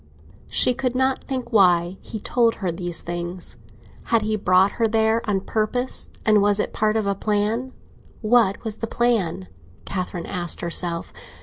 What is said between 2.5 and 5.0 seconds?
her these things. Had he brought her